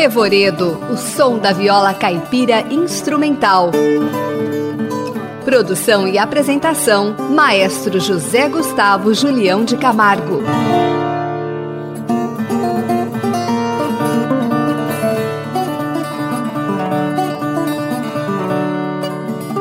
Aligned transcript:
Revoredo, 0.00 0.78
o 0.90 0.96
som 0.96 1.38
da 1.38 1.52
viola 1.52 1.92
caipira 1.92 2.62
instrumental. 2.72 3.70
Produção 5.44 6.08
e 6.08 6.16
apresentação: 6.16 7.14
Maestro 7.28 8.00
José 8.00 8.48
Gustavo 8.48 9.12
Julião 9.12 9.62
de 9.62 9.76
Camargo. 9.76 10.42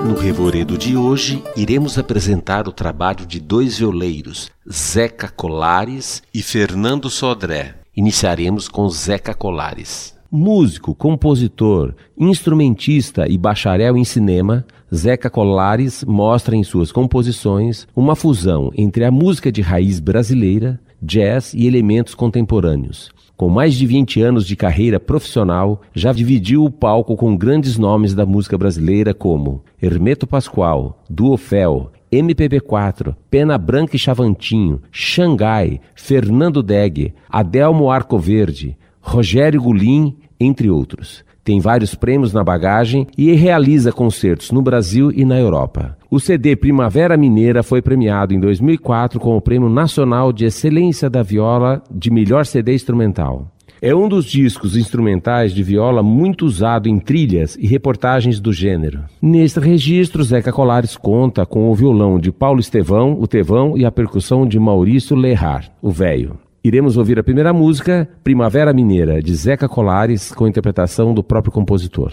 No 0.06 0.16
Revoredo 0.16 0.78
de 0.78 0.96
hoje, 0.96 1.44
iremos 1.54 1.98
apresentar 1.98 2.66
o 2.66 2.72
trabalho 2.72 3.26
de 3.26 3.42
dois 3.42 3.80
violeiros, 3.80 4.50
Zeca 4.72 5.28
Colares 5.28 6.24
e 6.34 6.42
Fernando 6.42 7.10
Sodré. 7.10 7.76
Iniciaremos 7.94 8.70
com 8.70 8.88
Zeca 8.88 9.34
Colares. 9.34 10.18
Músico, 10.32 10.94
compositor, 10.94 11.96
instrumentista 12.16 13.26
e 13.28 13.36
bacharel 13.36 13.98
em 13.98 14.04
cinema, 14.04 14.64
Zeca 14.94 15.28
Colares 15.28 16.04
mostra 16.04 16.56
em 16.56 16.64
suas 16.64 16.92
composições 16.92 17.88
uma 17.96 18.16
fusão 18.16 18.72
entre 18.78 19.04
a 19.04 19.10
música 19.10 19.52
de 19.52 19.62
raiz 19.62 20.00
brasileira, 20.00 20.80
jazz 21.02 21.56
e 21.56 21.66
elementos 21.66 22.14
contemporâneos. 22.14 23.10
Com 23.36 23.50
mais 23.50 23.74
de 23.74 23.88
20 23.88 24.22
anos 24.22 24.46
de 24.46 24.56
carreira 24.56 25.00
profissional, 25.00 25.82
já 25.96 26.14
dividiu 26.14 26.64
o 26.64 26.70
palco 26.70 27.16
com 27.16 27.36
grandes 27.36 27.80
nomes 27.80 28.14
da 28.14 28.24
música 28.24 28.56
brasileira 28.56 29.16
como 29.16 29.64
Hermeto 29.82 30.28
Pascoal, 30.28 31.02
Duofel, 31.10 31.92
MPB4, 32.12 33.16
Pena 33.32 33.58
Branca 33.58 33.96
e 33.96 34.00
Chavantinho, 34.00 34.82
Xangai, 34.92 35.80
Fernando 35.96 36.62
Deg, 36.62 37.14
Adelmo 37.30 37.90
Arcoverde, 37.90 38.78
Rogério 39.02 39.62
Gulim, 39.62 40.16
entre 40.40 40.70
outros. 40.70 41.24
Tem 41.44 41.60
vários 41.60 41.96
prêmios 41.96 42.32
na 42.32 42.44
bagagem 42.44 43.08
e 43.18 43.32
realiza 43.32 43.92
concertos 43.92 44.52
no 44.52 44.62
Brasil 44.62 45.12
e 45.12 45.26
na 45.26 45.40
Europa. 45.40 45.98
O 46.12 46.20
CD 46.20 46.56
Primavera 46.56 47.18
Mineira 47.18 47.64
foi 47.64 47.82
premiado 47.82 48.34
em 48.34 48.40
2004 48.40 49.20
com 49.20 49.36
o 49.36 49.42
Prêmio 49.42 49.70
Nacional 49.70 50.32
de 50.32 50.46
Excelência 50.46 51.10
da 51.10 51.24
Viola 51.24 51.82
de 51.90 52.12
Melhor 52.12 52.46
CD 52.46 52.76
Instrumental. 52.76 53.48
É 53.82 53.96
um 53.96 54.10
dos 54.10 54.26
discos 54.26 54.76
instrumentais 54.76 55.54
de 55.54 55.64
viola 55.64 56.04
muito 56.04 56.46
usado 56.46 56.90
em 56.90 57.00
trilhas 57.00 57.56
e 57.56 57.66
reportagens 57.66 58.38
do 58.38 58.52
gênero. 58.52 59.06
Neste 59.22 59.60
registro, 59.60 60.22
Zeca 60.22 60.52
Colares 60.52 60.98
conta 60.98 61.46
com 61.46 61.70
o 61.70 61.74
violão 61.74 62.20
de 62.20 62.30
Paulo 62.30 62.60
Estevão, 62.60 63.18
o 63.18 63.26
Tevão, 63.26 63.78
e 63.78 63.86
a 63.86 63.92
percussão 63.92 64.46
de 64.46 64.60
Maurício 64.60 65.16
Lerrar, 65.16 65.72
o 65.82 65.90
Velho. 65.90 66.38
Iremos 66.64 66.98
ouvir 66.98 67.18
a 67.18 67.24
primeira 67.24 67.54
música, 67.54 68.10
Primavera 68.22 68.74
Mineira, 68.74 69.22
de 69.24 69.34
Zeca 69.34 69.70
Colares, 69.70 70.34
com 70.34 70.48
interpretação 70.48 71.14
do 71.14 71.24
próprio 71.24 71.54
compositor. 71.54 72.12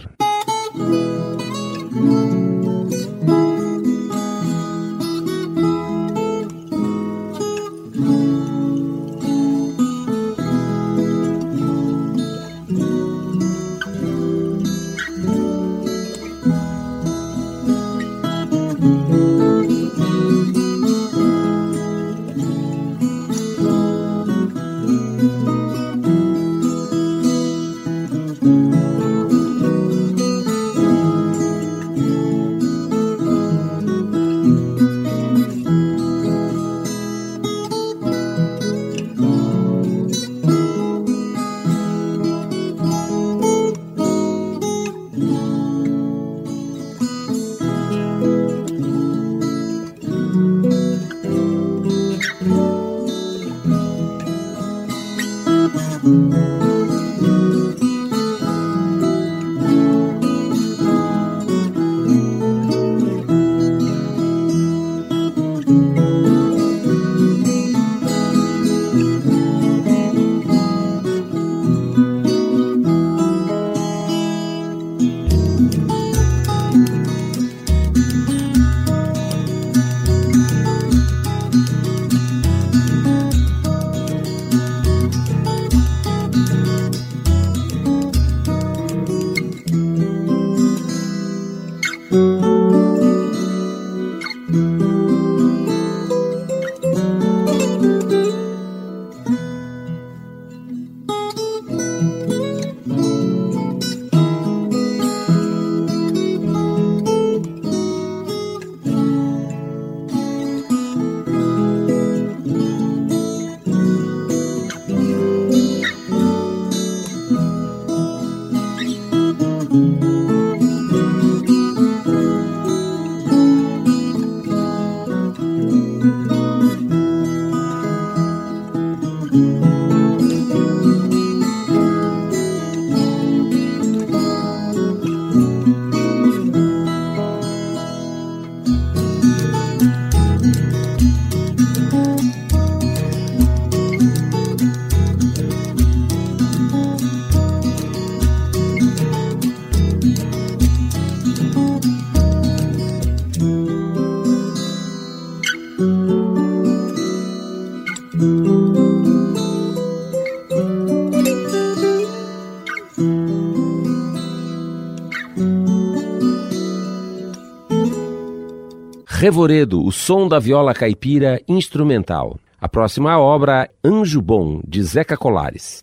Revoredo, 169.26 169.84
o 169.84 169.90
som 169.90 170.28
da 170.28 170.38
viola 170.38 170.72
caipira 170.72 171.40
instrumental. 171.48 172.38
A 172.60 172.68
próxima 172.68 173.18
obra, 173.18 173.68
Anjo 173.84 174.22
Bom, 174.22 174.60
de 174.64 174.80
Zeca 174.84 175.16
Colares. 175.16 175.82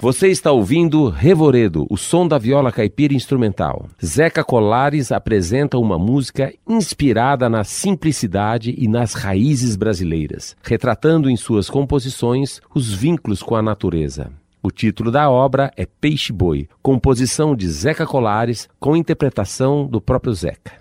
Você 0.00 0.28
está 0.28 0.52
ouvindo 0.52 1.08
Revoredo, 1.08 1.84
o 1.90 1.96
som 1.96 2.26
da 2.28 2.38
viola 2.38 2.70
caipira 2.70 3.14
instrumental. 3.14 3.88
Zeca 4.04 4.44
Colares 4.44 5.10
apresenta 5.10 5.76
uma 5.76 5.98
música 5.98 6.54
inspirada 6.68 7.48
na 7.48 7.64
simplicidade 7.64 8.72
e 8.78 8.86
nas 8.86 9.14
raízes 9.14 9.74
brasileiras, 9.74 10.56
retratando 10.62 11.28
em 11.28 11.36
suas 11.36 11.68
composições 11.68 12.60
os 12.72 12.92
vínculos 12.92 13.42
com 13.42 13.56
a 13.56 13.62
natureza. 13.62 14.30
O 14.62 14.70
título 14.70 15.10
da 15.10 15.28
obra 15.28 15.72
é 15.76 15.84
Peixe 15.84 16.32
Boi, 16.32 16.68
composição 16.80 17.56
de 17.56 17.68
Zeca 17.68 18.06
Colares 18.06 18.68
com 18.78 18.96
interpretação 18.96 19.84
do 19.84 20.00
próprio 20.00 20.32
Zeca. 20.32 20.78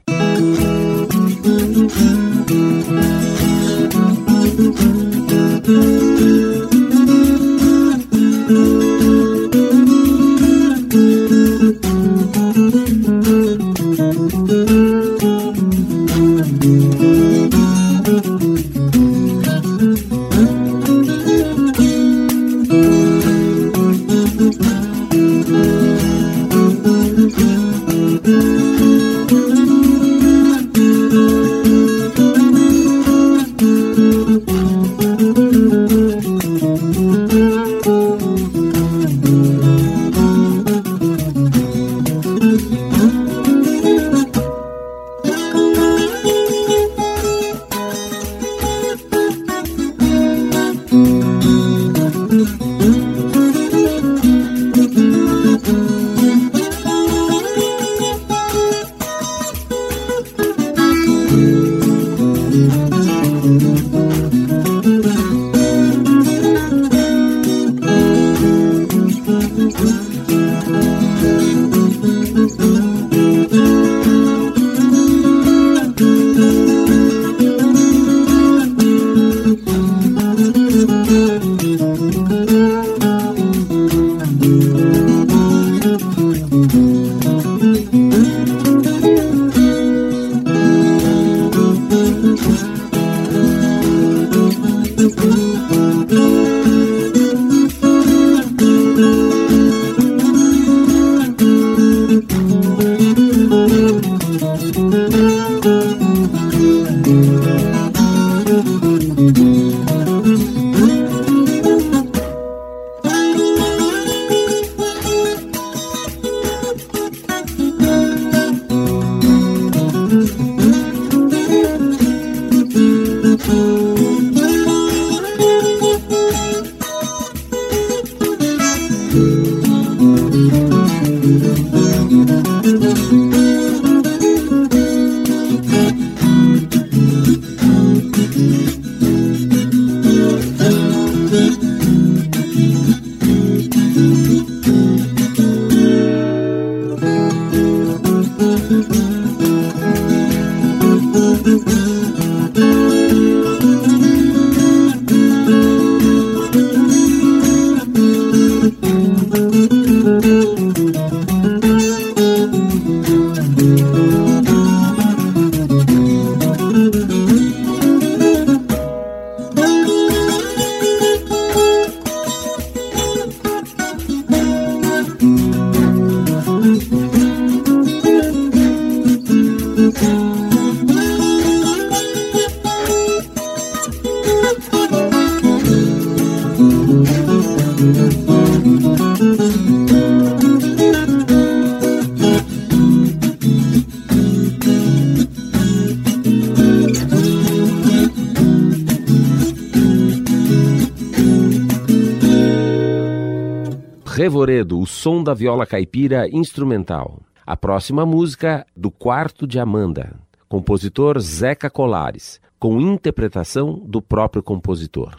O 204.30 204.86
som 204.86 205.24
da 205.24 205.34
viola 205.34 205.66
caipira 205.66 206.28
instrumental. 206.28 207.22
A 207.46 207.56
próxima 207.56 208.06
música 208.06 208.66
do 208.76 208.92
Quarto 208.92 209.48
de 209.48 209.58
Amanda, 209.58 210.20
compositor 210.50 211.18
Zeca 211.20 211.70
Colares, 211.70 212.42
com 212.60 212.82
interpretação 212.82 213.82
do 213.86 214.02
próprio 214.02 214.44
compositor. 214.44 215.16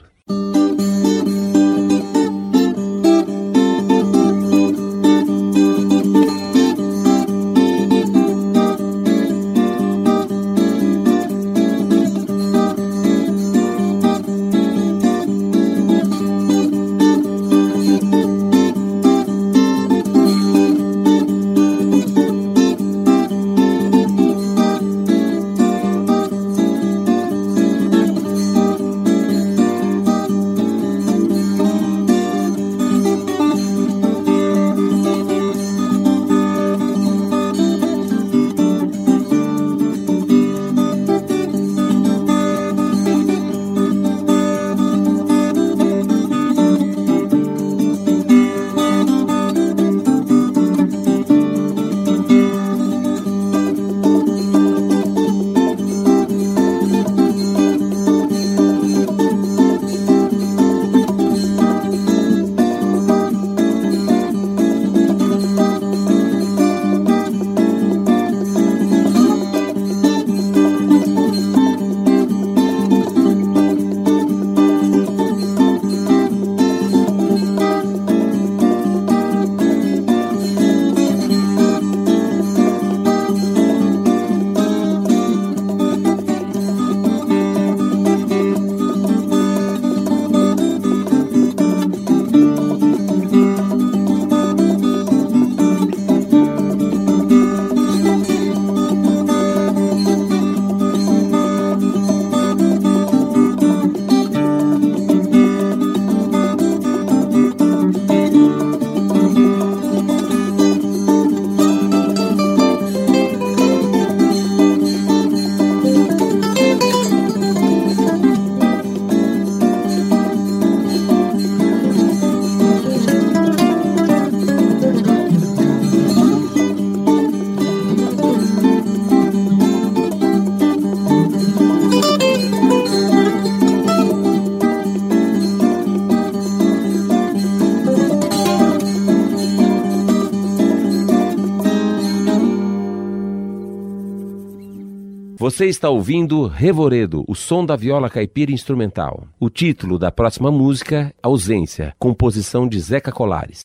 Você 145.58 145.66
está 145.66 145.90
ouvindo 145.90 146.46
Revoredo, 146.46 147.24
o 147.26 147.34
som 147.34 147.66
da 147.66 147.74
viola 147.74 148.08
caipira 148.08 148.52
instrumental. 148.52 149.26
O 149.40 149.50
título 149.50 149.98
da 149.98 150.08
próxima 150.08 150.52
música, 150.52 151.12
Ausência, 151.20 151.96
composição 151.98 152.68
de 152.68 152.78
Zeca 152.78 153.10
Colares. 153.10 153.64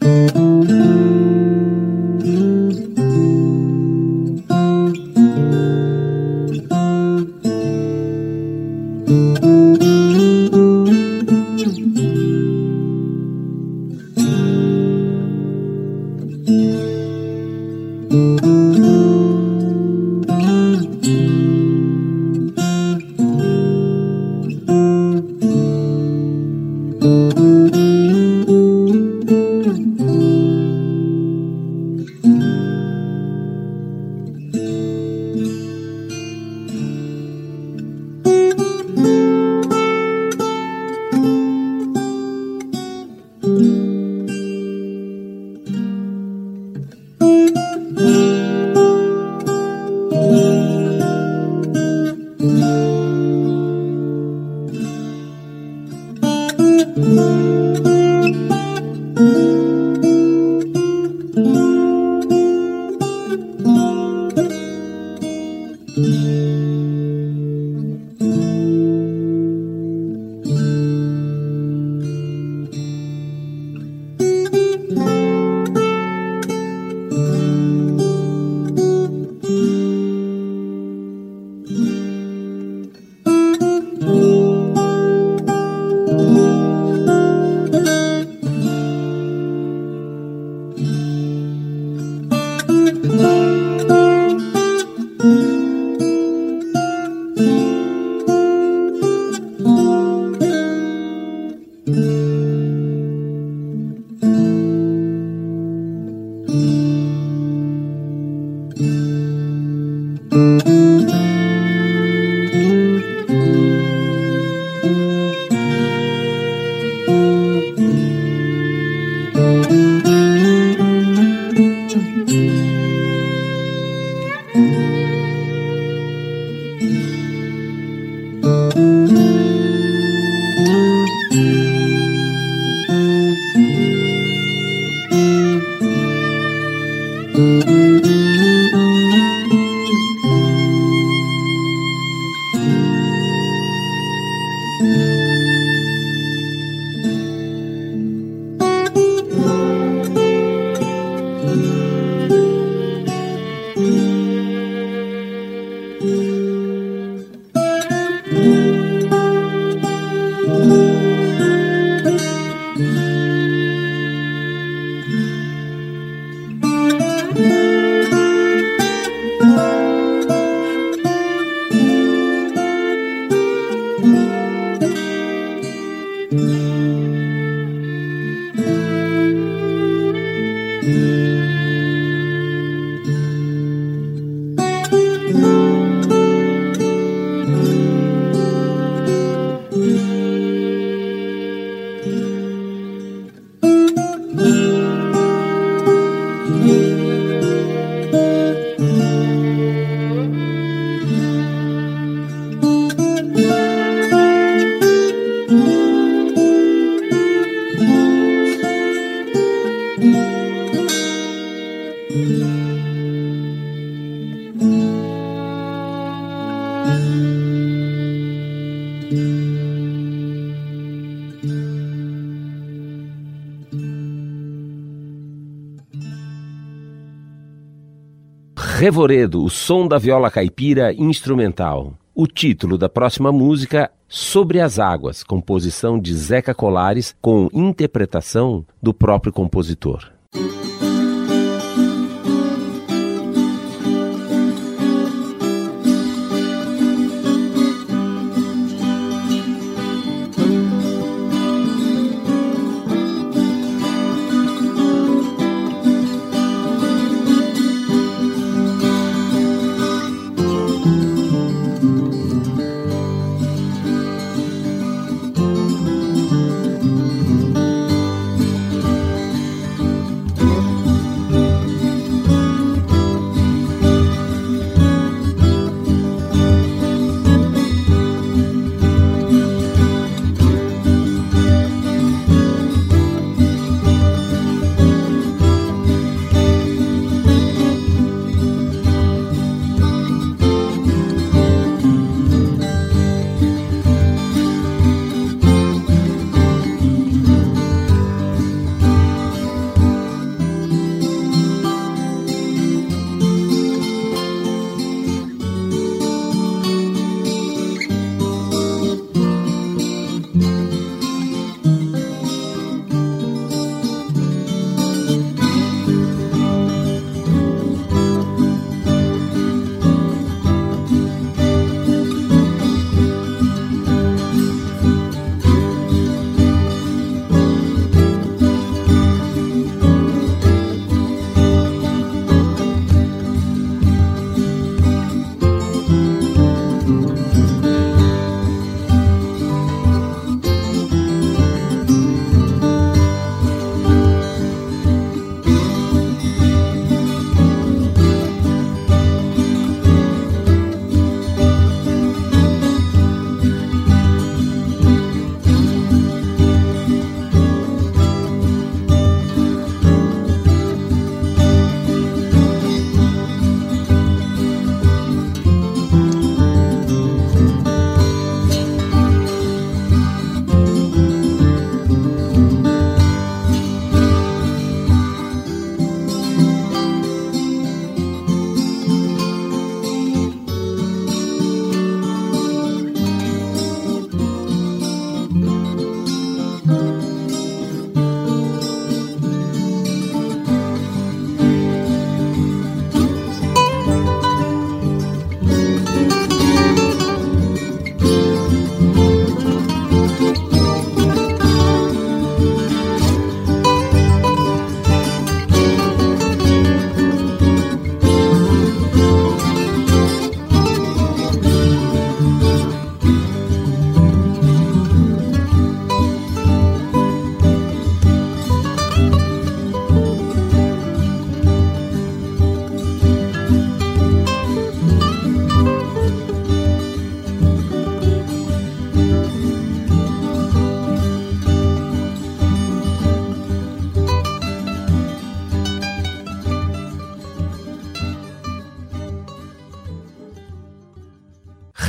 Revoredo, 228.83 229.41
o 229.41 229.50
som 229.50 229.87
da 229.87 229.98
viola 229.98 230.29
caipira 230.29 230.91
instrumental. 230.91 231.93
O 232.13 232.27
título 232.27 232.77
da 232.77 232.89
próxima 232.89 233.31
música, 233.31 233.89
Sobre 234.09 234.59
as 234.59 234.77
Águas, 234.77 235.24
composição 235.24 235.98
de 235.98 236.13
Zeca 236.13 236.53
Colares, 236.53 237.15
com 237.22 237.48
interpretação 237.53 238.65
do 238.81 238.93
próprio 238.93 239.31
compositor. 239.31 240.11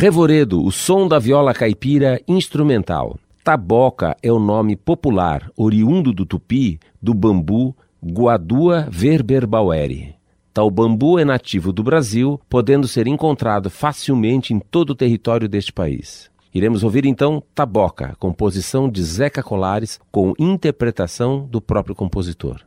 Revoredo, 0.04 0.62
o 0.62 0.70
som 0.70 1.08
da 1.08 1.18
viola 1.18 1.54
caipira 1.54 2.20
instrumental. 2.28 3.18
Taboca 3.42 4.14
é 4.22 4.30
o 4.30 4.38
nome 4.38 4.76
popular, 4.76 5.50
oriundo 5.56 6.12
do 6.12 6.26
tupi, 6.26 6.78
do 7.00 7.14
bambu 7.14 7.74
Guadua 8.04 8.86
verberbaueri. 8.90 10.14
Tal 10.52 10.70
bambu 10.70 11.18
é 11.18 11.24
nativo 11.24 11.72
do 11.72 11.82
Brasil, 11.82 12.38
podendo 12.50 12.86
ser 12.86 13.06
encontrado 13.06 13.70
facilmente 13.70 14.52
em 14.52 14.58
todo 14.58 14.90
o 14.90 14.94
território 14.94 15.48
deste 15.48 15.72
país. 15.72 16.30
Iremos 16.54 16.84
ouvir 16.84 17.06
então 17.06 17.42
Taboca, 17.54 18.14
composição 18.18 18.90
de 18.90 19.02
Zeca 19.02 19.42
Colares, 19.42 19.98
com 20.12 20.34
interpretação 20.38 21.48
do 21.50 21.62
próprio 21.62 21.94
compositor. 21.94 22.60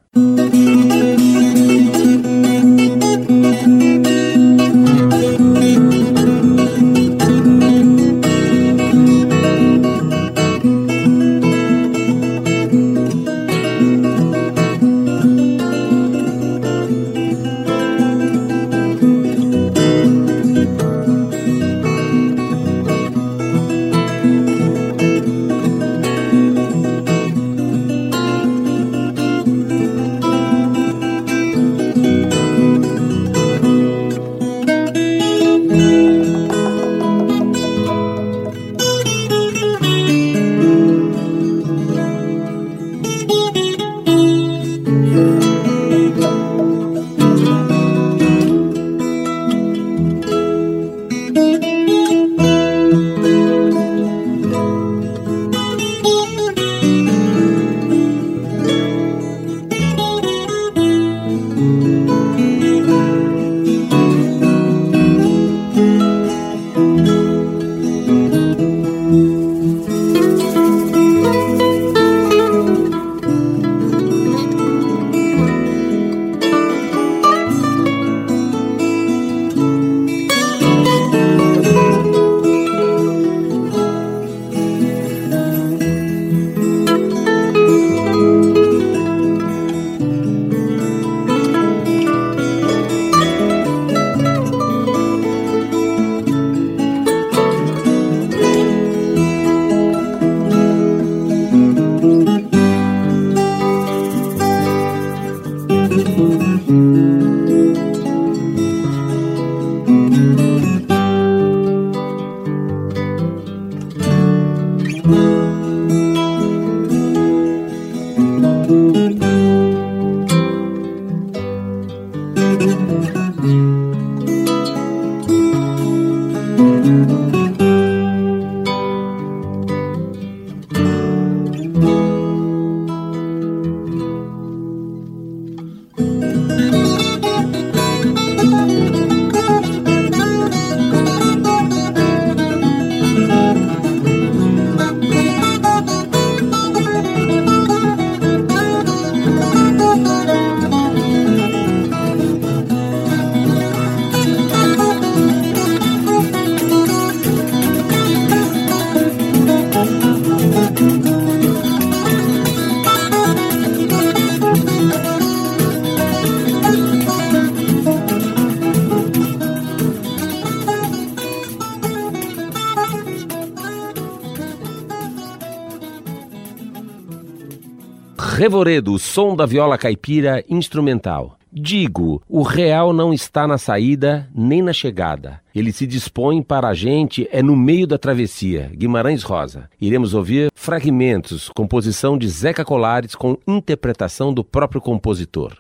Revoredo, 178.48 178.98
som 178.98 179.36
da 179.36 179.46
viola 179.46 179.78
caipira 179.78 180.42
instrumental. 180.50 181.38
Digo, 181.52 182.22
o 182.30 182.44
real 182.44 182.94
não 182.94 183.14
está 183.14 183.46
na 183.46 183.58
saída 183.58 184.30
nem 184.34 184.62
na 184.62 184.72
chegada. 184.72 185.42
Ele 185.54 185.74
se 185.74 185.86
dispõe 185.86 186.42
para 186.42 186.70
a 186.70 186.74
gente 186.74 187.28
é 187.30 187.44
no 187.44 187.58
meio 187.58 187.86
da 187.86 187.98
travessia. 187.98 188.72
Guimarães 188.74 189.22
Rosa. 189.22 189.70
Iremos 189.82 190.14
ouvir 190.14 190.50
fragmentos, 190.56 191.50
composição 191.50 192.18
de 192.18 192.30
Zeca 192.30 192.64
Colares 192.64 193.16
com 193.16 193.38
interpretação 193.46 194.34
do 194.34 194.46
próprio 194.46 194.80
compositor. 194.80 195.52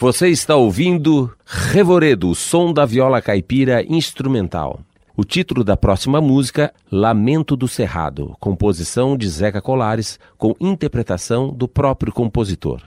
Você 0.00 0.30
está 0.30 0.56
ouvindo 0.56 1.30
Revoredo, 1.44 2.34
som 2.34 2.72
da 2.72 2.86
viola 2.86 3.20
caipira 3.20 3.84
instrumental. 3.86 4.80
O 5.14 5.24
título 5.24 5.62
da 5.62 5.76
próxima 5.76 6.22
música, 6.22 6.72
Lamento 6.90 7.54
do 7.54 7.68
Cerrado, 7.68 8.34
composição 8.40 9.14
de 9.14 9.28
Zeca 9.28 9.60
Colares, 9.60 10.18
com 10.38 10.54
interpretação 10.58 11.50
do 11.50 11.68
próprio 11.68 12.14
compositor. 12.14 12.80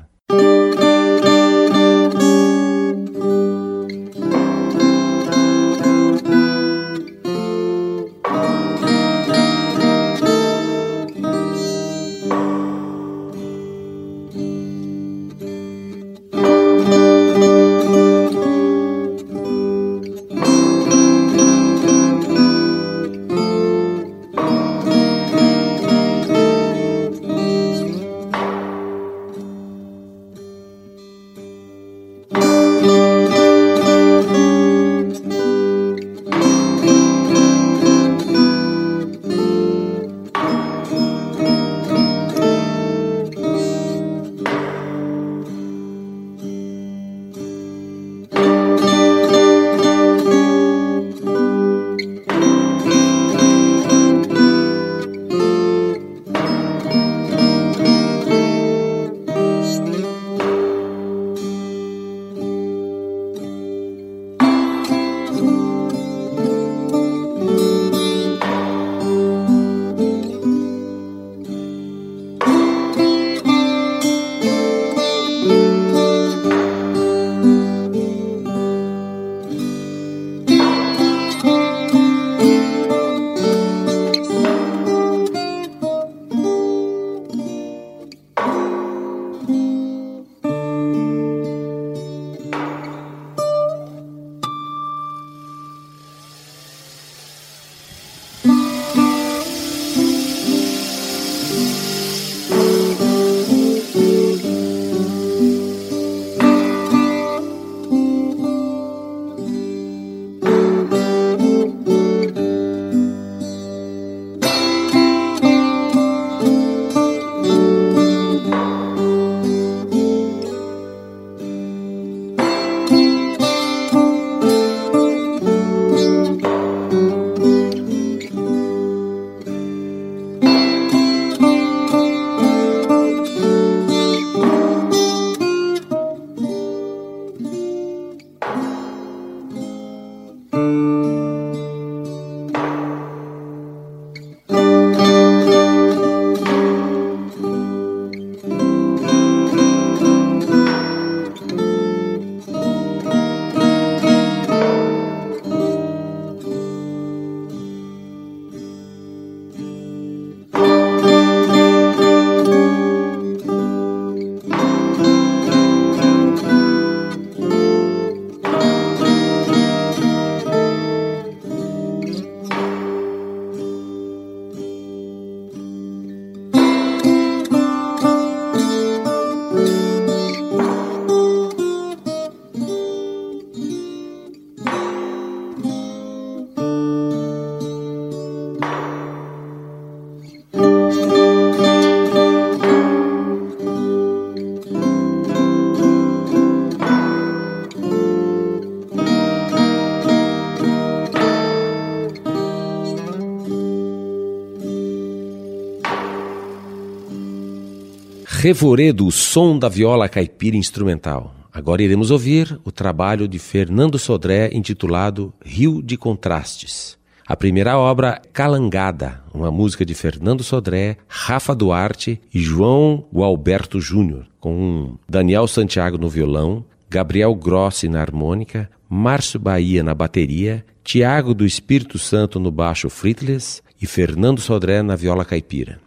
Revoredo, 208.43 209.08
o 209.08 209.12
som 209.12 209.58
da 209.58 209.69
viola 209.69 210.10
caipira 210.10 210.58
instrumental. 210.58 211.34
Agora 211.53 211.82
iremos 211.82 212.12
ouvir 212.12 212.60
o 212.65 212.73
trabalho 212.73 213.25
de 213.25 213.39
Fernando 213.39 213.97
Sodré 213.97 214.49
intitulado 214.51 215.34
Rio 215.45 215.82
de 215.82 215.95
Contrastes. 215.95 216.97
A 217.25 217.38
primeira 217.38 217.77
obra, 217.77 218.21
Calangada, 218.34 219.23
uma 219.34 219.49
música 219.49 219.86
de 219.86 219.93
Fernando 219.93 220.43
Sodré, 220.43 220.97
Rafa 221.08 221.56
Duarte 221.56 222.19
e 222.34 222.41
João 222.41 223.06
Gualberto 223.13 223.79
Júnior, 223.79 224.27
com 224.41 224.97
Daniel 225.08 225.47
Santiago 225.47 225.97
no 225.97 226.10
violão, 226.10 226.65
Gabriel 226.89 227.34
Grossi 227.36 227.88
na 227.88 228.01
harmônica, 228.01 228.69
Márcio 228.89 229.39
Bahia 229.39 229.82
na 229.82 229.95
bateria, 229.95 230.65
Tiago 230.84 231.34
do 231.34 231.45
Espírito 231.45 231.97
Santo 231.97 232.41
no 232.41 232.51
baixo 232.51 232.89
fretless 232.89 233.62
e 233.82 233.88
Fernando 233.88 234.41
Sodré 234.41 234.84
na 234.84 234.97
viola 234.97 235.23
caipira. 235.23 235.79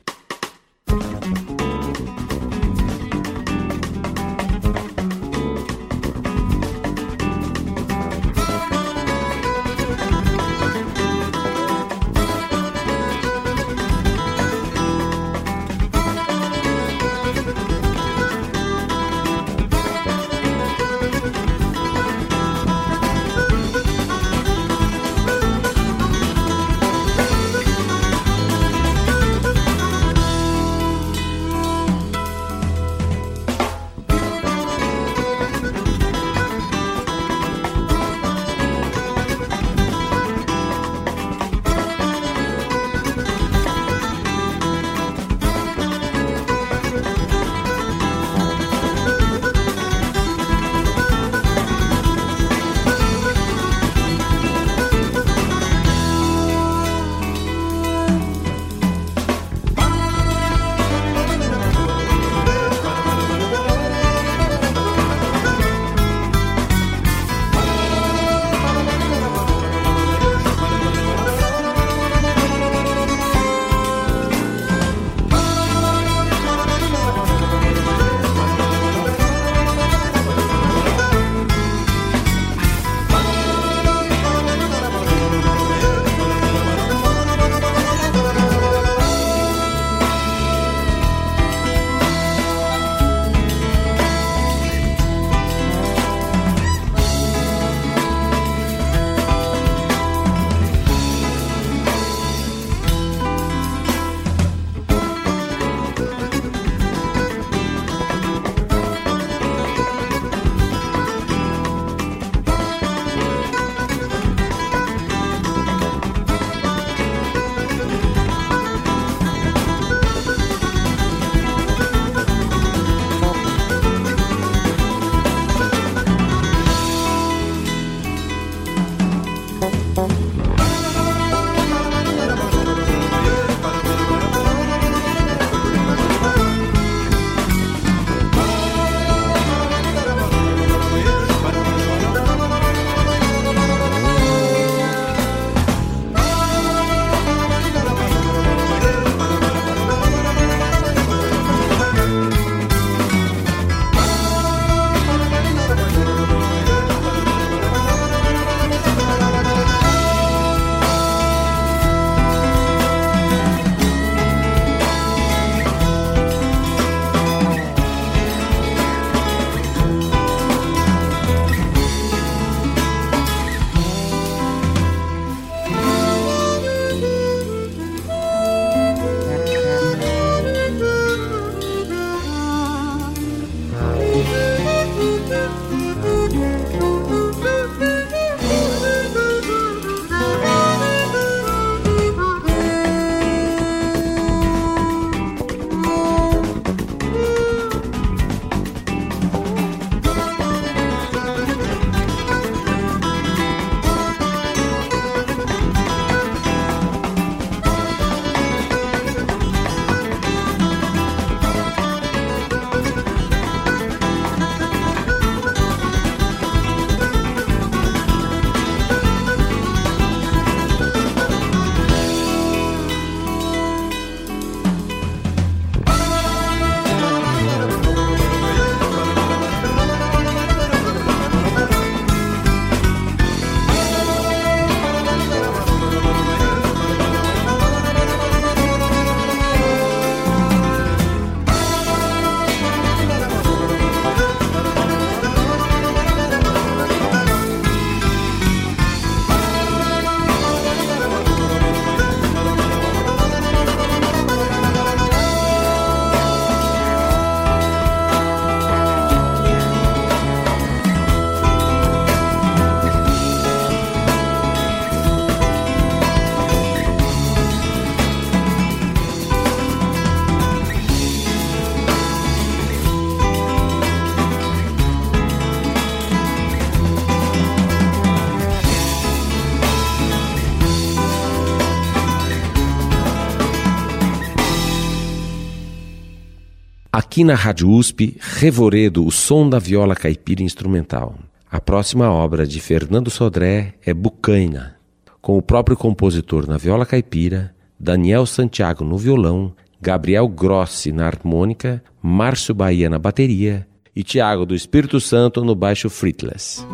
Aqui 287.16 287.24
na 287.24 287.34
Rádio 287.34 287.70
USP, 287.70 288.14
Revoredo, 288.20 289.06
o 289.06 289.10
som 289.10 289.48
da 289.48 289.58
viola 289.58 289.94
caipira 289.94 290.42
instrumental. 290.42 291.14
A 291.50 291.58
próxima 291.58 292.10
obra 292.10 292.46
de 292.46 292.60
Fernando 292.60 293.08
Sodré 293.08 293.72
é 293.86 293.94
Bucaina, 293.94 294.76
com 295.22 295.38
o 295.38 295.40
próprio 295.40 295.78
compositor 295.78 296.46
na 296.46 296.58
viola 296.58 296.84
caipira, 296.84 297.54
Daniel 297.80 298.26
Santiago 298.26 298.84
no 298.84 298.98
violão, 298.98 299.54
Gabriel 299.80 300.28
Grossi 300.28 300.92
na 300.92 301.06
harmônica, 301.06 301.82
Márcio 302.02 302.54
Bahia 302.54 302.90
na 302.90 302.98
bateria 302.98 303.66
e 303.96 304.02
Tiago 304.02 304.44
do 304.44 304.54
Espírito 304.54 305.00
Santo 305.00 305.42
no 305.42 305.54
baixo 305.54 305.88
fretless. 305.88 306.66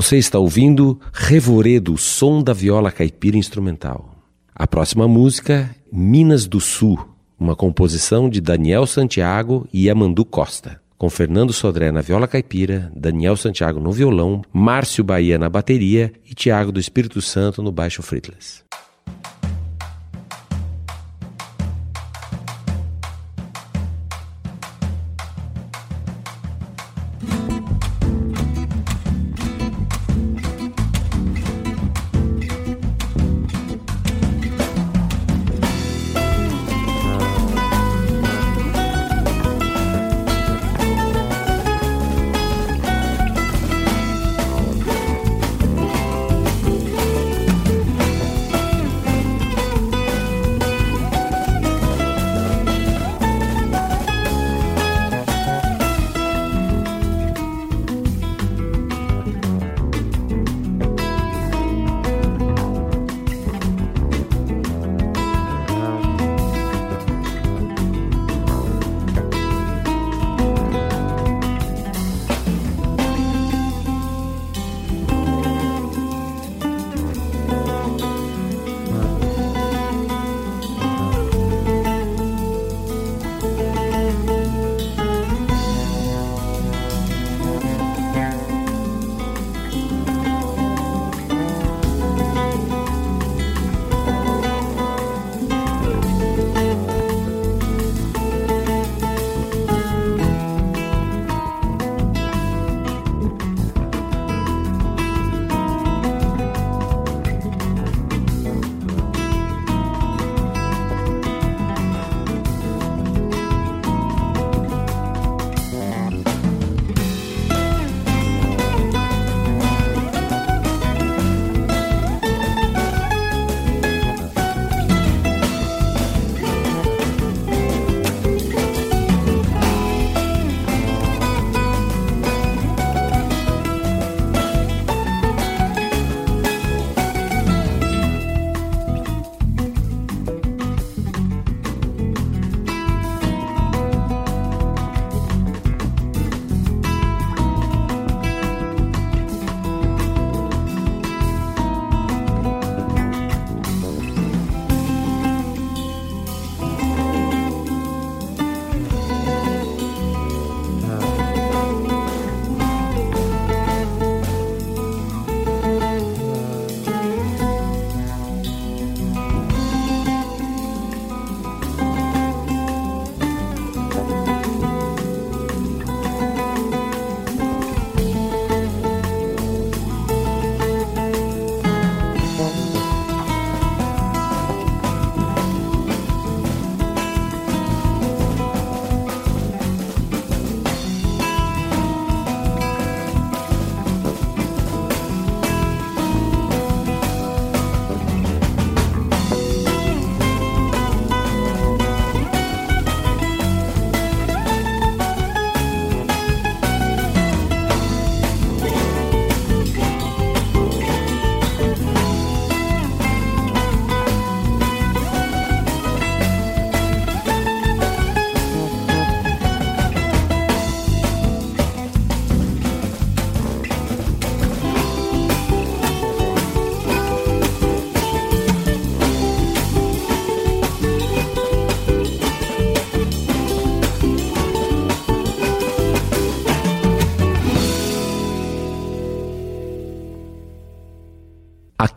Você 0.00 0.16
está 0.16 0.38
ouvindo 0.38 0.98
Revoredo, 1.12 1.98
som 1.98 2.42
da 2.42 2.54
viola 2.54 2.90
caipira 2.90 3.36
instrumental. 3.36 4.14
A 4.54 4.66
próxima 4.66 5.06
música, 5.06 5.76
Minas 5.92 6.46
do 6.46 6.58
Sul, 6.58 7.06
uma 7.38 7.54
composição 7.54 8.30
de 8.30 8.40
Daniel 8.40 8.86
Santiago 8.86 9.68
e 9.70 9.90
Amandu 9.90 10.24
Costa, 10.24 10.80
com 10.96 11.10
Fernando 11.10 11.52
Sodré 11.52 11.92
na 11.92 12.00
viola 12.00 12.26
caipira, 12.26 12.90
Daniel 12.96 13.36
Santiago 13.36 13.78
no 13.78 13.92
violão, 13.92 14.40
Márcio 14.50 15.04
Bahia 15.04 15.38
na 15.38 15.50
bateria 15.50 16.10
e 16.24 16.34
Tiago 16.34 16.72
do 16.72 16.80
Espírito 16.80 17.20
Santo 17.20 17.62
no 17.62 17.70
baixo 17.70 18.02
fretless. 18.02 18.64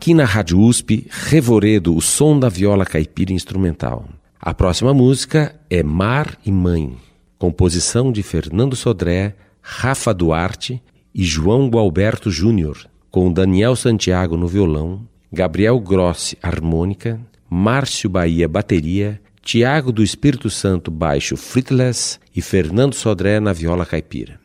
Aqui 0.04 0.12
na 0.12 0.26
Rádio 0.26 0.60
USP, 0.60 1.06
Revoredo, 1.08 1.96
o 1.96 2.02
som 2.02 2.38
da 2.38 2.50
viola 2.50 2.84
caipira 2.84 3.32
instrumental. 3.32 4.04
A 4.38 4.52
próxima 4.52 4.92
música 4.92 5.58
é 5.70 5.82
Mar 5.82 6.36
e 6.44 6.52
Mãe, 6.52 6.94
composição 7.38 8.12
de 8.12 8.22
Fernando 8.22 8.76
Sodré, 8.76 9.34
Rafa 9.62 10.12
Duarte 10.12 10.82
e 11.14 11.24
João 11.24 11.70
Gualberto 11.70 12.30
Júnior, 12.30 12.86
com 13.10 13.32
Daniel 13.32 13.74
Santiago 13.74 14.36
no 14.36 14.46
violão, 14.46 15.08
Gabriel 15.32 15.80
Grossi 15.80 16.36
harmônica, 16.42 17.18
Márcio 17.48 18.10
Bahia 18.10 18.46
bateria, 18.46 19.18
Tiago 19.40 19.90
do 19.90 20.02
Espírito 20.02 20.50
Santo 20.50 20.90
baixo 20.90 21.34
fretless 21.34 22.18
e 22.36 22.42
Fernando 22.42 22.92
Sodré 22.92 23.40
na 23.40 23.54
viola 23.54 23.86
caipira. 23.86 24.38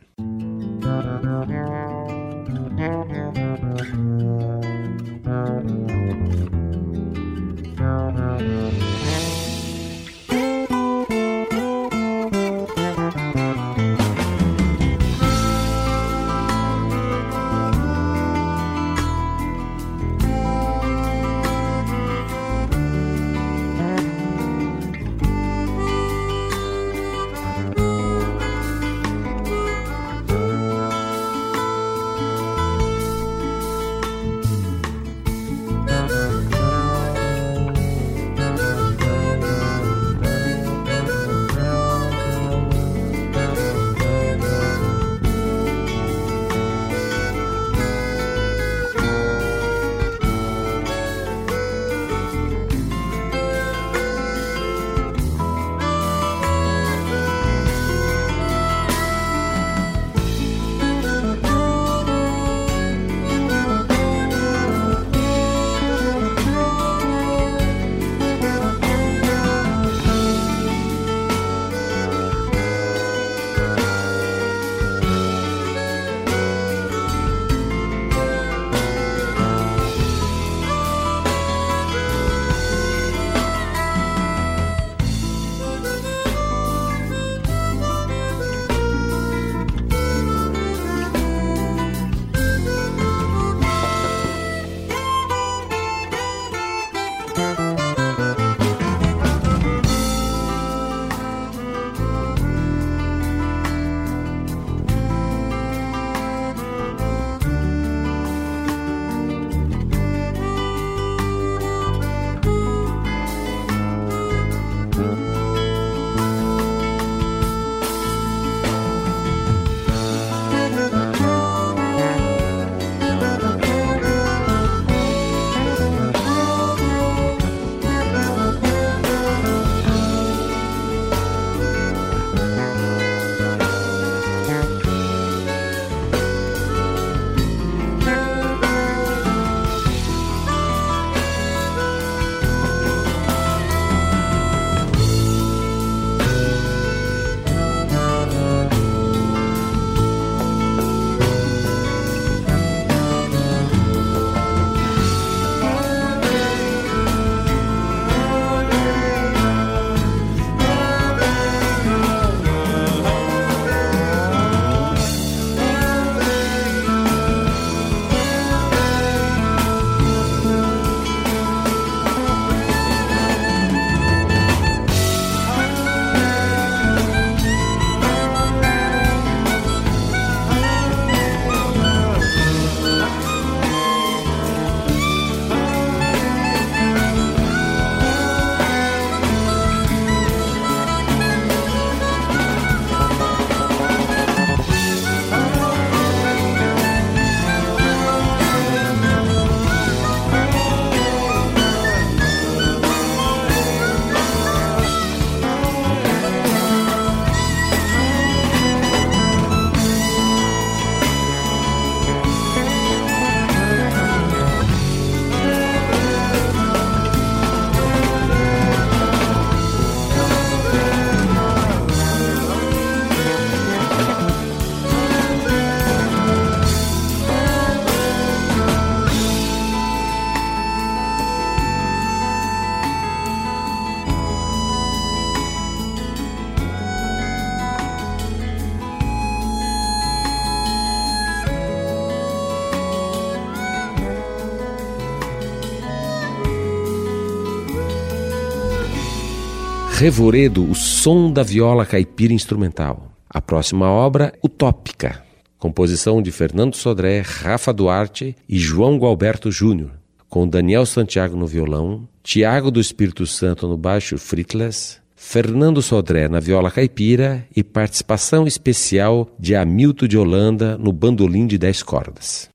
Revoredo, 250.00 250.64
o 250.64 250.74
som 250.74 251.30
da 251.30 251.42
viola 251.42 251.84
caipira 251.84 252.32
instrumental. 252.32 253.12
A 253.28 253.38
próxima 253.38 253.90
obra, 253.90 254.32
Utópica, 254.42 255.22
composição 255.58 256.22
de 256.22 256.32
Fernando 256.32 256.74
Sodré, 256.74 257.20
Rafa 257.20 257.70
Duarte 257.70 258.34
e 258.48 258.58
João 258.58 258.96
Gualberto 258.96 259.52
Júnior, 259.52 259.90
com 260.26 260.48
Daniel 260.48 260.86
Santiago 260.86 261.36
no 261.36 261.46
violão, 261.46 262.08
Tiago 262.22 262.70
do 262.70 262.80
Espírito 262.80 263.26
Santo 263.26 263.68
no 263.68 263.76
baixo 263.76 264.16
fretless, 264.16 264.96
Fernando 265.14 265.82
Sodré 265.82 266.30
na 266.30 266.40
viola 266.40 266.70
caipira 266.70 267.46
e 267.54 267.62
participação 267.62 268.46
especial 268.46 269.28
de 269.38 269.54
Hamilton 269.54 270.06
de 270.06 270.16
Holanda 270.16 270.78
no 270.78 270.94
bandolim 270.94 271.46
de 271.46 271.58
10 271.58 271.82
cordas. 271.82 272.48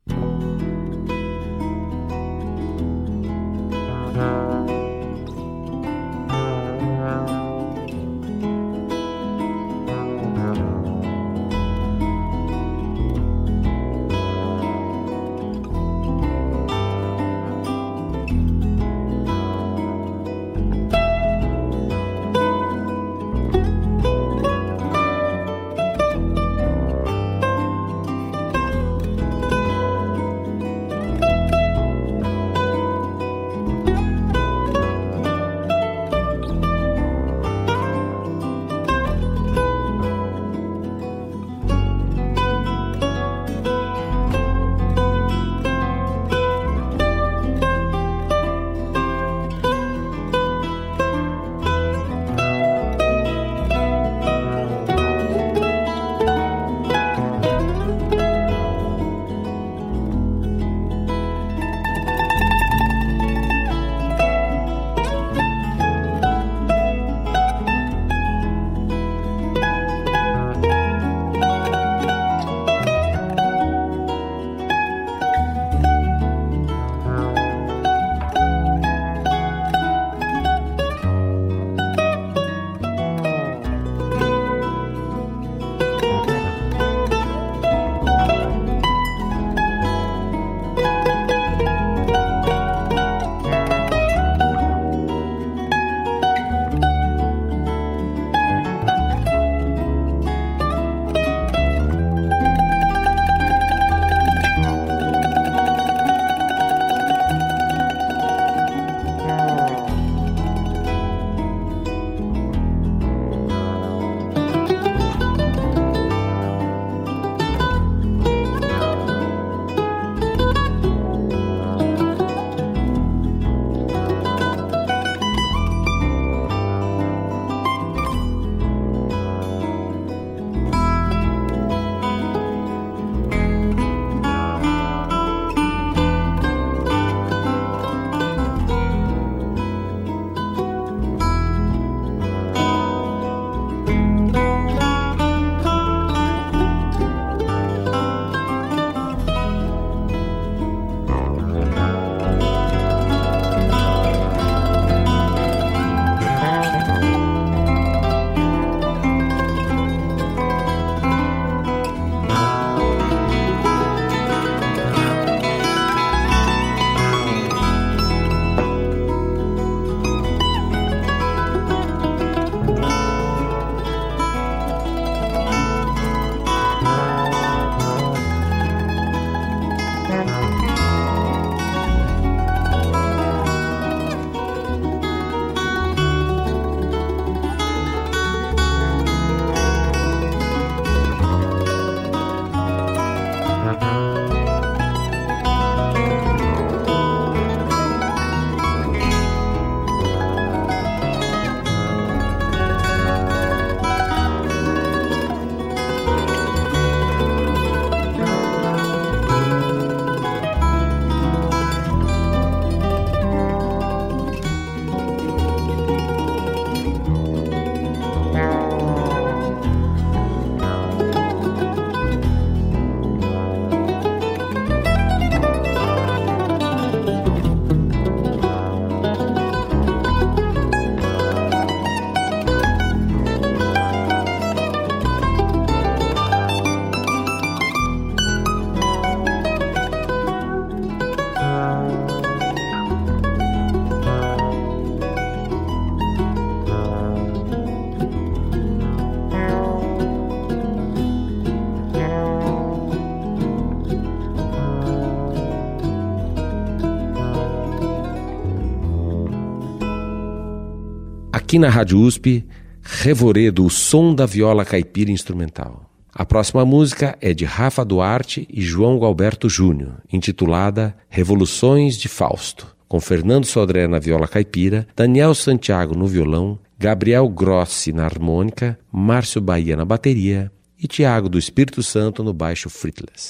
Aqui 261.56 261.60
na 261.62 261.70
Rádio 261.70 262.02
USP, 262.02 262.46
Revoredo, 262.82 263.66
o 263.66 263.70
som 263.70 264.14
da 264.14 264.26
viola 264.26 264.66
caipira 264.66 265.10
instrumental. 265.10 265.90
A 266.14 266.26
próxima 266.26 266.66
música 266.66 267.18
é 267.22 267.34
de 267.34 267.46
Rafa 267.46 267.86
Duarte 267.86 268.46
e 268.52 268.62
João 268.62 269.00
Galberto 269.00 269.48
Júnior, 269.48 270.02
intitulada 270.12 270.94
Revoluções 271.08 271.98
de 271.98 272.10
Fausto, 272.10 272.76
com 272.90 273.00
Fernando 273.00 273.46
Sodré 273.46 273.88
na 273.88 274.00
viola 274.00 274.28
caipira, 274.28 274.86
Daniel 274.98 275.34
Santiago 275.34 275.98
no 275.98 276.08
violão, 276.08 276.60
Gabriel 276.78 277.30
Grossi 277.30 277.94
na 277.94 278.04
harmônica, 278.04 278.78
Márcio 278.92 279.40
Bahia 279.40 279.78
na 279.78 279.86
bateria 279.86 280.52
e 280.78 280.90
Tiago 280.90 281.30
do 281.30 281.40
Espírito 281.40 281.82
Santo 281.82 282.22
no 282.22 282.34
baixo 282.34 282.70
fretless. 282.70 283.30